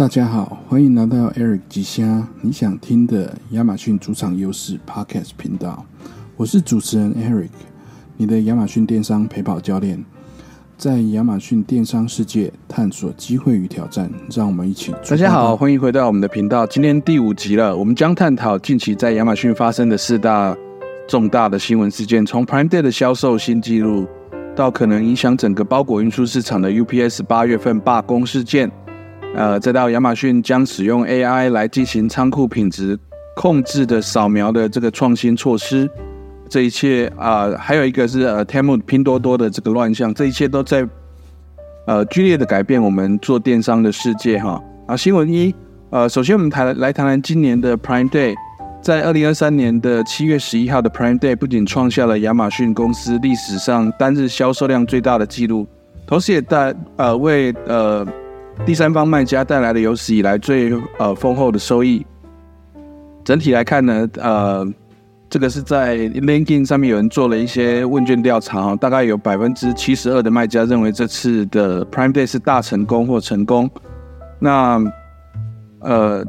[0.00, 5.84] 大家好，欢迎来到 Eric 吉虾你想听的亚马逊主场优势 Podcast 频道。
[6.38, 7.50] 我是主持人 Eric，
[8.16, 10.02] 你的亚马逊电商陪跑教练，
[10.78, 14.90] 在亚马逊电商世界探索机会与挑战，让我们一起。
[15.06, 16.66] 大家好，欢迎回到我们的频道。
[16.66, 20.56] 今天第五集了，我们将探讨近期在亚马逊发生的四大
[21.06, 24.06] 重大的新闻事件，从 Prime Day 的销售新纪录，
[24.56, 28.72] 到可能影响整个包裹运输市场的 UPS 八月份罢工事件。
[29.32, 32.98] 呃，再到亚马逊将使用 AI 来进行仓库品质
[33.36, 35.88] 控制的扫描的这个创新措施，
[36.48, 40.86] 这一切啊，还有一个是呃，Temu 拼多多的这个乱象，这一切都在
[41.86, 44.60] 呃剧烈的改变我们做电商的世界哈。
[44.86, 45.54] 啊，新闻一，
[45.90, 48.34] 呃，首先我们谈来谈谈今年的 Prime Day，
[48.82, 55.66] 在二零二三年的七月十一号的 Prime Day 不仅创下了亚马逊公司历史上单日销售量最大的记录，
[56.04, 58.04] 同时也带呃为呃。
[58.66, 62.06] 第三方卖家带来了有史以来最呃丰厚的收益。
[63.24, 64.64] 整体来看呢，呃，
[65.28, 73.68] 这个是在 LinkedIn 上面有人做了一些问卷调查，大概有百分之七十二的卖家认为这次的 Prime Day 是大成功或成功。
[74.38, 74.80] 那
[75.80, 76.24] 呃，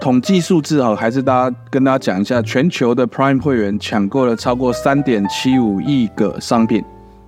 [0.00, 6.82] 统计数字啊，还是大家跟大家讲一下，全球的 Prime 会员抢购了超过三点七五亿个商品，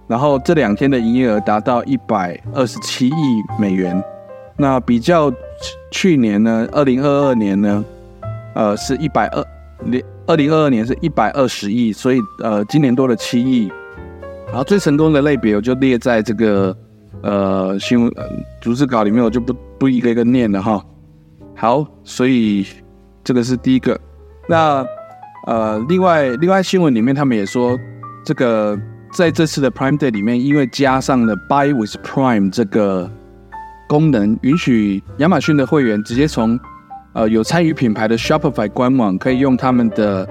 [0.09, 3.13] 然后这两天的营业额达到一百二十七亿
[3.61, 4.03] 美元。
[4.59, 5.31] 那比较
[5.91, 7.85] 去年呢，二零二二年呢，
[8.55, 9.45] 呃，是一百二，
[9.85, 13.71] 零二零二二年是一百二十亿，所以呃，今年多了七亿。
[14.47, 16.75] 然后最成功的类别我就列在这个
[17.21, 18.11] 呃新闻
[18.61, 20.83] 逐字稿里面，我就不不一个一个念了哈。
[21.55, 22.67] 好，所以
[23.23, 24.01] 这个是第一个。
[24.49, 24.87] 那
[25.47, 27.79] 呃，另外另外新闻里面他们也说，
[28.25, 28.79] 这个
[29.13, 33.11] 在这次的 Prime Day 里面，因为加上了 Buy with Prime 这个。
[33.89, 36.59] 功能允许亚马逊的会员直接从
[37.13, 40.29] 呃有参与品牌的 Shopify 官网，可以用他们的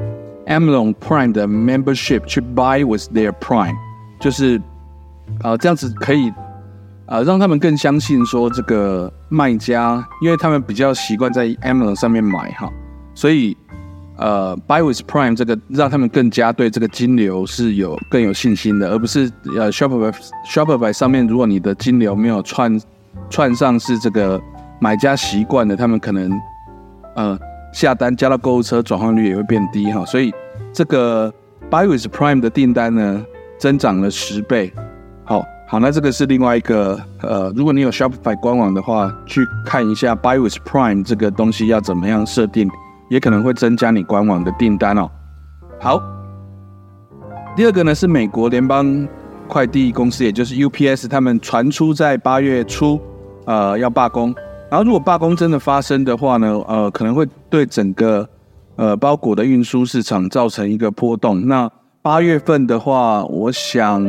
[0.48, 3.76] Amazon Prime 的 Membership 去 Buy with their Prime，
[4.20, 4.62] 就是
[5.42, 6.32] 呃这样子可以
[7.06, 12.70] 呃让他们更相信说这个卖家，因为他们比较习惯在 Amazon 上面买哈，
[13.14, 13.56] 所以
[14.18, 20.14] 呃 Buy with Prime 这个让他们更加对这个金流是有更有信心的，而不是呃 Shopify
[20.46, 22.78] Shopify 上面如果你的金流没有串。
[23.30, 24.42] 串上是这个
[24.80, 26.32] 买家习惯的，他们可能
[27.16, 27.38] 呃
[27.74, 30.34] 下单加到购物车转换率也会变低哈，所以
[30.72, 31.34] 这个
[31.70, 33.26] Buy with Prime 的订单呢
[33.58, 34.72] 增长了十倍。
[35.24, 42.70] 好好，那这个是另外一个呃，如果你有 Shopify 官网的话，去看一下 Buy with Prime 这个东西要怎么样设定，
[43.10, 45.10] 也可能会增加你官网的订单哦。
[45.82, 46.00] 好，
[47.56, 49.08] 第二个呢是美国联邦
[49.48, 53.00] 快递公司，也就是 UPS，他们传出在八月初。
[53.48, 54.34] 呃，要罢工，
[54.72, 58.28] 然后如果罢工真的发生的话呢，呃，可能会对整个
[58.76, 61.48] 呃包裹的运输市场造成一个波动。
[61.48, 61.70] 那
[62.02, 64.04] 八月份的话，我想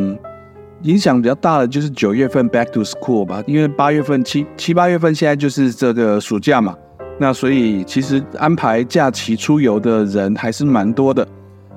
[0.84, 6.74] 影响比较大的就是九月份 Back to School 吧，因为八月份七七八月份现在就是这个暑假嘛，
[7.20, 11.28] 那所以其实安排假期出游的人还是蛮多的。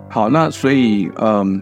[0.08, 1.62] 好，那所以嗯，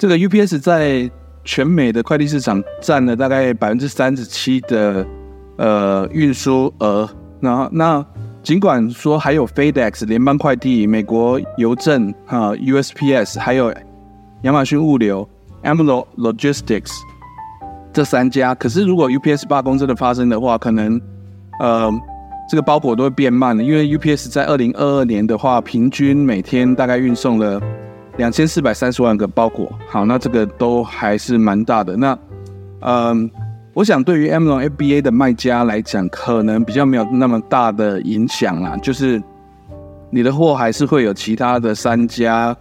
[0.00, 1.08] 这个 UPS 在。
[1.42, 5.04] 全美的快递市场占了大概百分之三十七的
[5.56, 7.08] 呃运输额，
[7.40, 8.06] 那那
[8.42, 13.74] 尽管说还有 FedEx 联邦快递、美国邮政哈 USPS，还有
[14.42, 15.26] 亚马逊物流
[15.62, 16.92] a m a z o Logistics
[17.90, 21.00] 这三家，可是如果 UPS 罢工真的发生的话，可能
[21.58, 21.90] 呃
[22.50, 27.58] 这个包裹都会变慢了，因为 UPS 在二零二二年的话，平均每天大概运送了。
[28.20, 31.96] 两千四百三十万个包裹，好，那这个都还是蛮大的。
[31.96, 32.18] 那，
[32.80, 33.30] 嗯，
[33.72, 38.76] 我想对于 Amazon FBA 的卖家来讲，可能比较没有那么大的影响啦。
[38.82, 39.22] 就是
[40.10, 42.54] 你的货还是会有其他的三家，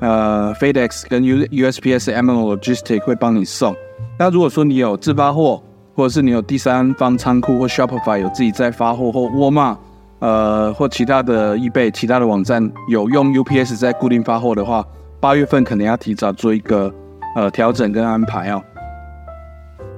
[0.00, 3.72] 呃，FedEx 跟 U USPS Amazon Logistic 会帮你送。
[4.18, 5.62] 那如果说你有自发货，
[5.94, 9.78] 或者是你有第三方仓库或 Shopify 有自己在发货，或沃尔玛，
[10.18, 14.84] 呃，或其他的易贝、其他的网站有用 UPS 在固定发货的话。
[15.24, 16.92] 八月份可能要提早做一个
[17.34, 18.62] 呃调整跟安排哦。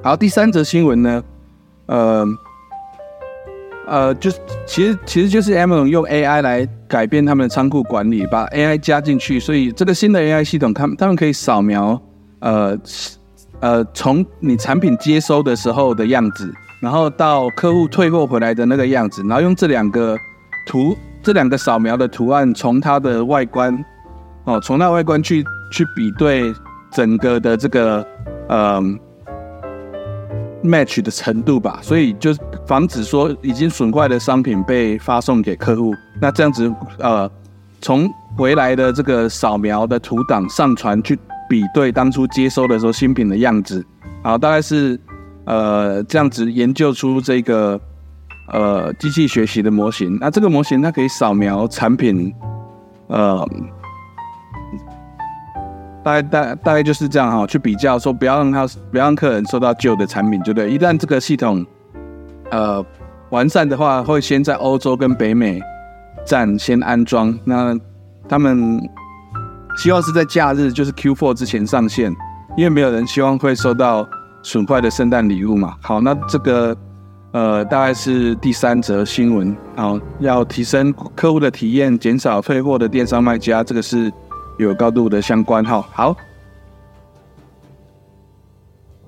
[0.01, 1.21] 好，第三则新闻呢，
[1.87, 2.25] 呃
[3.89, 12.01] 呃，就是其实其实就是 Amazon 用 AI 来改变他们的仓库管理，把 AI 加进去，所以这个新的 AI 系统，他们他们可以扫描
[12.39, 12.79] 呃
[13.59, 20.17] 呃从你产品接收的时候的样子，然后到客户退货回来的那个样子，然后用这两个
[20.69, 23.85] 图这两个扫描的图案，从它的外观。
[24.47, 26.55] 哦，从那外观去去比对
[26.93, 28.07] 整个的这个
[28.49, 28.81] 呃
[30.63, 32.33] match 的程度吧，所以就
[32.65, 35.93] 防止说已经损坏的商品被发送给客户。
[36.21, 37.29] 那这样子，呃，
[37.83, 38.09] 从
[38.39, 41.19] 回来的这个扫描的图档上传去
[41.49, 43.85] 比对当初接收的时候新品的样子，
[44.23, 44.97] 好，大概是
[45.45, 47.81] 呃这样子研究出这个
[48.53, 50.17] 呃机器学习的模型。
[50.21, 52.33] 那这个模型它可以扫描产品，
[53.09, 53.45] 呃。
[56.07, 60.71] 大概大大概就是这样哈，去比较说不要让他不要让客人收到旧的产品，对不对？
[60.71, 61.67] 一旦这个系统
[62.53, 62.85] 呃
[63.31, 65.61] 完善的话，会先在欧洲跟北美
[66.25, 67.37] 站先安装。
[67.43, 67.77] 那
[68.29, 68.81] 他们
[69.79, 72.15] 希望是在假日，就是 Q4 之前上线，
[72.57, 74.09] 因为没有人希望会收到
[74.45, 75.75] 损坏的圣诞礼物嘛。
[75.81, 76.77] 好，那这个
[77.33, 84.13] 呃大概是第三则新闻，好，要提升客户的体验，减少退货的电商卖家，这个是。
[84.59, 86.17] 有高度的相关哈，好。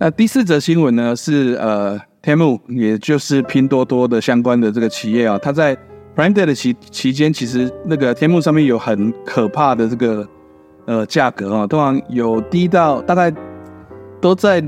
[0.01, 5.77] 那第四则新闻呢是呃，Temu，也就是拼多多的相关的这个企业啊，它在
[6.15, 10.29] Prime Day 的期期间，其实那个 Temu 上面有很可怕的这个
[10.87, 13.33] 呃价格啊，通常有低到大概
[14.21, 14.63] 都在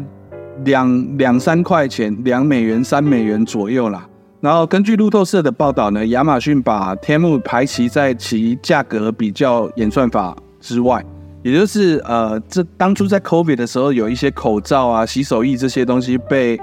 [0.64, 4.04] 两两三块钱，两美元、三美元左右啦。
[4.40, 10.36] 然后根据路透社的报道呢，亚马逊把 Temu 排齐在其价格比较演算法。
[10.60, 11.04] 之外，
[11.42, 16.60] 也就是呃，这当初在 COVID 的时候，有一些口罩啊、洗手液这些东西被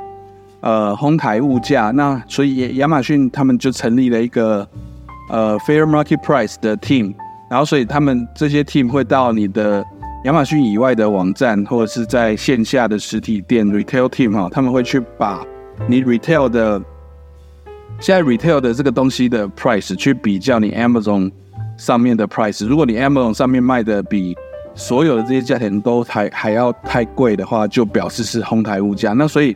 [0.62, 4.68] 呃哄抬物价，那所以亚马逊他们就成立了一个
[5.32, 7.14] 呃 Fair Market Price 的 team，
[7.50, 9.84] 然后所以他们这些 team 会到你的
[10.26, 15.44] 亚马逊以外的网站或者是在线下的实体店 retail team 哈，他们会去把
[15.88, 16.80] 你 retail 的
[18.00, 21.32] 现在 retail 的这个东西的 price 去比较你 Amazon。
[21.78, 24.36] 上面的 price，如果你 Amazon 上面卖的比
[24.74, 29.14] 所有的这些价钱都还还要太贵的话，就表示是哄抬物价。
[29.14, 29.56] 那所以，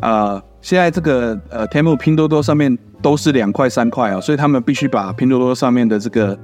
[0.00, 6.38] 呃，现在这个呃 Temu 拼多多上面都是两块三块啊，所以他们必须把拼多多上面的这个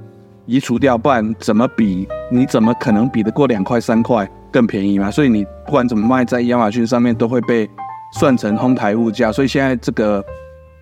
[0.45, 2.07] 移除掉，不然怎么比？
[2.31, 5.11] 你怎么可能比得过两块三块更便宜嘛？
[5.11, 7.69] 所以你不管怎么卖，在亚马逊上面都会被
[8.13, 9.31] 算成哄抬物价。
[9.31, 10.23] 所以现在这个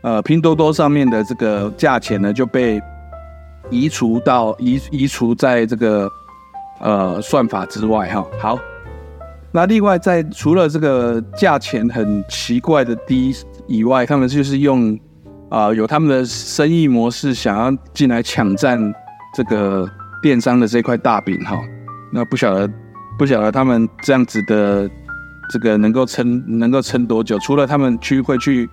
[0.01, 2.79] 呃拼多多上面的这个价钱呢就被。
[3.69, 6.09] 移除到移移除在这个
[6.79, 8.59] 呃算法之外哈，好，
[9.51, 13.35] 那另外在除了这个价钱很奇怪的低
[13.67, 14.97] 以外，他们就是用
[15.49, 18.79] 啊有他们的生意模式，想要进来抢占
[19.35, 19.89] 这个
[20.21, 21.57] 电商的这块大饼哈。
[22.11, 22.69] 那不晓得
[23.17, 24.89] 不晓得他们这样子的
[25.49, 27.37] 这个能够撑能够撑多久？
[27.39, 28.69] 除了他们去会去。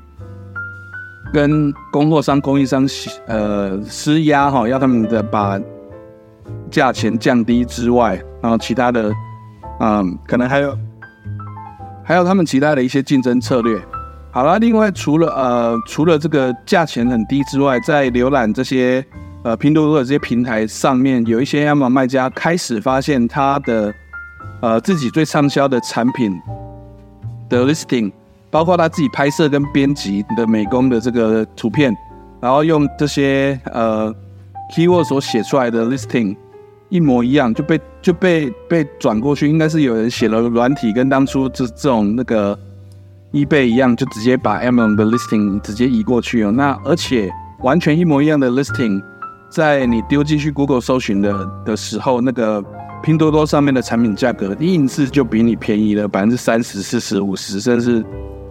[1.35, 2.89] 跟供货商、供应商
[3.27, 5.61] 呃施压哈，要他们的把
[6.71, 9.13] 价钱降低之外，然后其他的，
[9.81, 10.79] 嗯，可能还有
[12.05, 13.77] 还有他们其他的一些竞争策略。
[14.31, 19.05] 好了，另外除了呃除了这个价钱很低之外，在浏览这些
[19.43, 23.93] 呃拼多多的这些平台上面，有一些亚马卖家开始发现他的
[24.61, 26.33] 呃自己最畅销的产品
[27.49, 28.13] 的 listing。
[28.55, 31.93] 包括他自己拍摄跟编辑的美工的这个图片，
[32.41, 34.15] 然后用这些呃
[34.73, 36.37] keyword 所写出来的 listing
[36.89, 42.57] 一模一样，就被就被被转过去，应该是有人写了软体，跟当初这这种那个
[43.33, 46.53] eBay 一样，就直接把 Amazon 的 listing 直接移过去哦。
[46.53, 47.29] 那而且
[47.65, 49.03] 完全一模一样的 listing，
[49.51, 52.65] 在你丢进去 Google 搜寻的的时候，那个
[53.03, 58.05] 拼多多上面的产品价格硬是就比你便宜了百分之三十、四十、五十，甚至。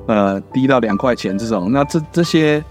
[0.05, 2.61] 呃，低到两块钱这种，那这这些，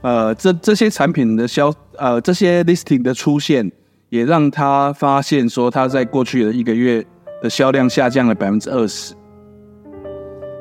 [0.00, 3.70] 呃，这这些产品的销，呃，这些 listing 的出现，
[4.08, 7.04] 也让他发现说，他在过去的一个月
[7.40, 9.14] 的销量下降了百分之二十。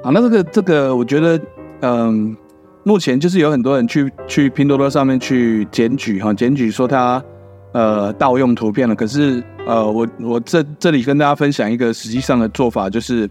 [0.03, 1.41] 好，那这个这个，我觉得，
[1.81, 2.37] 嗯，
[2.83, 7.23] 目前就是有很多人去去拼多多上面去检举哈，检举说他
[7.71, 8.93] 呃盗用图片了。
[8.93, 13.27] 可是，呃，我我这这里跟大家分享一个实际上的做法，就是。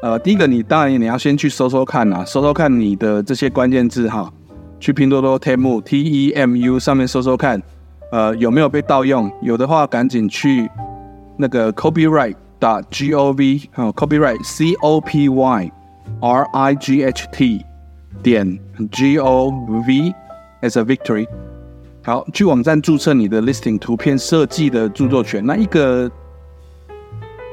[0.00, 4.32] 呃，第一个，你当然你要先去搜搜看呐，搜搜看你的这些关键字哈，
[4.78, 7.60] 去拼多多 Temu T E M U 上面搜搜看，
[8.12, 9.28] 呃，有没有被盗用？
[9.42, 10.70] 有的话，赶紧去
[11.36, 15.72] 那个 copyright 打 G O V 哈，copyright C O P Y
[16.20, 17.64] R I G H T
[18.22, 18.56] 点
[18.92, 20.14] G O V
[20.62, 21.26] as a victory，
[22.04, 26.08] 好，去网站注册你的 listing 图片设计的著作权，那一个。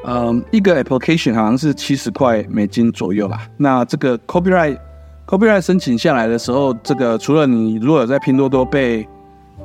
[0.08, 4.78] 嗯一个 application 好像是七十块美金左右吧那这个 copyright
[5.26, 9.08] copyright 申请下来的时候这个除了你如果在拼多多被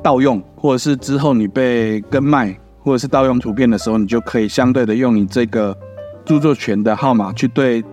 [0.01, 5.77] 盗用或者是之后你被跟卖或者是盗用图片的时候你就可以相对的用你这个
[6.25, 7.83] 著作权的号码去对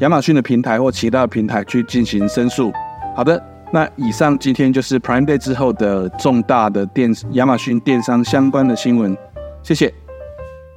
[0.00, 2.70] 亚马逊的平台或其他的平台去进行申诉。
[3.16, 3.42] 好的
[3.72, 9.16] 那以上今天就是 prime day 之后的重大的电亚马逊电商相关的新闻
[9.62, 9.92] 谢谢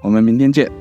[0.02, 0.81] 我们明天见。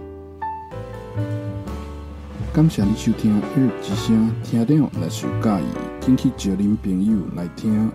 [2.61, 5.65] 感谢你收听《日之声》，听众来收介意，
[5.99, 7.91] 请去招恁朋友来听。